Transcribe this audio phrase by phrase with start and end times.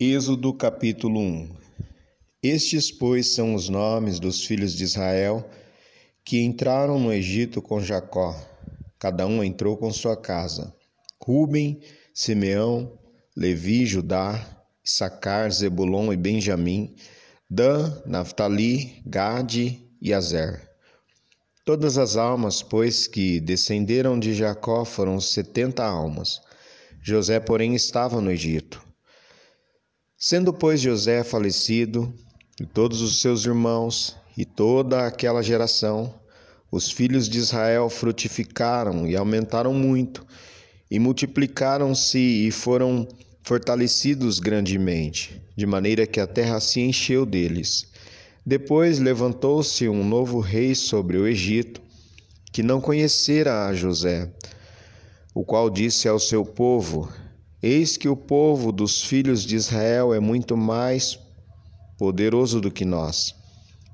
[0.00, 1.56] Êxodo capítulo 1
[2.40, 5.44] Estes, pois, são os nomes dos filhos de Israel
[6.24, 8.32] que entraram no Egito com Jacó.
[8.96, 10.72] Cada um entrou com sua casa.
[11.20, 11.80] Ruben,
[12.14, 12.96] Simeão,
[13.36, 16.94] Levi, Judá, Sacar, Zebulon e Benjamim,
[17.50, 20.62] Dan, Naphtali, Gade e Azer.
[21.64, 26.40] Todas as almas, pois, que descenderam de Jacó foram setenta almas.
[27.02, 28.86] José, porém, estava no Egito.
[30.20, 32.12] Sendo, pois, José falecido,
[32.60, 36.12] e todos os seus irmãos, e toda aquela geração,
[36.72, 40.26] os filhos de Israel frutificaram e aumentaram muito,
[40.90, 43.06] e multiplicaram-se e foram
[43.44, 47.86] fortalecidos grandemente, de maneira que a terra se encheu deles.
[48.44, 51.80] Depois levantou-se um novo rei sobre o Egito,
[52.52, 54.28] que não conhecera a José,
[55.32, 57.08] o qual disse ao seu povo:
[57.60, 61.18] Eis que o povo dos filhos de Israel é muito mais
[61.98, 63.34] poderoso do que nós.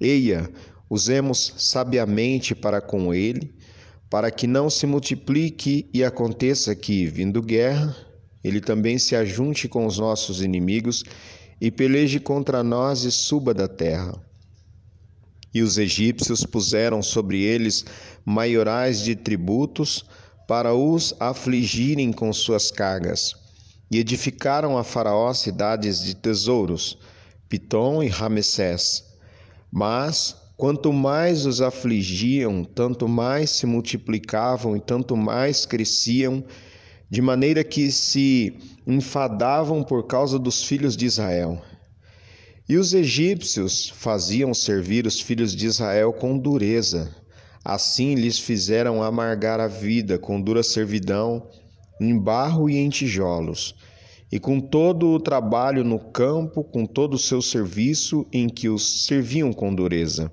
[0.00, 0.50] Eia,
[0.88, 3.54] usemos sabiamente para com ele,
[4.08, 7.94] para que não se multiplique e aconteça que, vindo guerra,
[8.42, 11.04] ele também se ajunte com os nossos inimigos
[11.60, 14.18] e peleje contra nós e suba da terra.
[15.52, 17.84] E os egípcios puseram sobre eles
[18.24, 20.06] maiorais de tributos
[20.48, 23.38] para os afligirem com suas cargas
[23.90, 26.96] e edificaram a Faraó cidades de tesouros,
[27.48, 29.04] Pitom e Ramessés.
[29.70, 36.44] Mas, quanto mais os afligiam, tanto mais se multiplicavam e tanto mais cresciam,
[37.10, 41.60] de maneira que se enfadavam por causa dos filhos de Israel.
[42.68, 47.12] E os egípcios faziam servir os filhos de Israel com dureza.
[47.64, 51.50] Assim lhes fizeram amargar a vida com dura servidão
[52.00, 53.74] em barro e em tijolos,
[54.32, 59.06] e com todo o trabalho no campo, com todo o seu serviço em que os
[59.06, 60.32] serviam com dureza.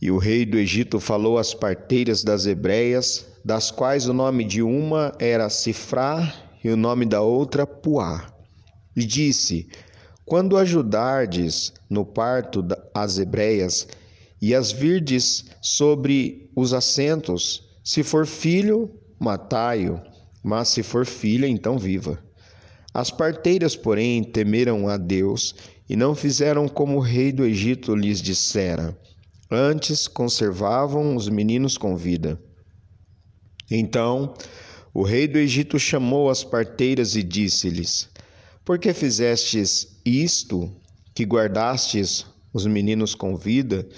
[0.00, 4.62] E o rei do Egito falou às parteiras das hebreias, das quais o nome de
[4.62, 8.32] uma era Sifrá e o nome da outra Puá.
[8.96, 9.68] E disse:
[10.24, 13.88] Quando ajudardes no parto as hebreias
[14.40, 18.90] e as virdes sobre os assentos, se for filho,
[19.24, 20.00] matai-o,
[20.42, 22.22] mas se for filha, então viva.
[22.92, 25.54] As parteiras, porém, temeram a Deus
[25.88, 28.96] e não fizeram como o rei do Egito lhes dissera.
[29.50, 32.40] Antes conservavam os meninos com vida.
[33.70, 34.34] Então
[34.92, 38.08] o rei do Egito chamou as parteiras e disse-lhes:
[38.64, 40.70] Por que fizestes isto,
[41.14, 43.88] que guardastes os meninos com vida?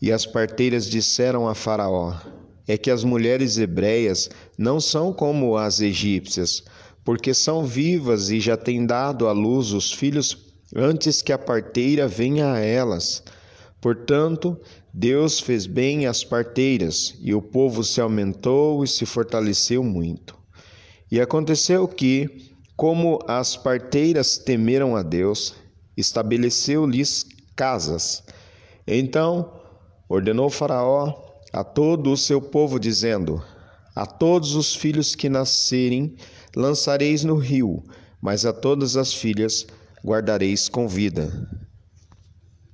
[0.00, 2.14] E as parteiras disseram a Faraó:
[2.66, 6.62] é que as mulheres hebreias não são como as egípcias,
[7.04, 12.08] porque são vivas e já têm dado à luz os filhos antes que a parteira
[12.08, 13.22] venha a elas.
[13.80, 14.58] Portanto,
[14.92, 20.36] Deus fez bem às parteiras, e o povo se aumentou e se fortaleceu muito.
[21.10, 25.54] E aconteceu que, como as parteiras temeram a Deus,
[25.96, 28.22] estabeleceu-lhes casas.
[28.86, 29.60] Então
[30.08, 31.14] ordenou Faraó
[31.54, 33.40] a todo o seu povo, dizendo:
[33.94, 36.16] A todos os filhos que nascerem
[36.56, 37.80] lançareis no rio,
[38.20, 39.64] mas a todas as filhas
[40.04, 41.32] guardareis com vida.